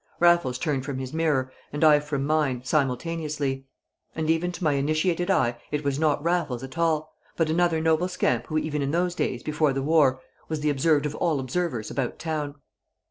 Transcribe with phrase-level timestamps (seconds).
[0.19, 3.67] Raffles turned from his mirror, and I from mine, simultaneously;
[4.15, 8.07] and even to my initiated eye it was not Raffles at all, but another noble
[8.07, 10.19] scamp who even in those days before the war
[10.49, 12.55] was the observed of all observers about town.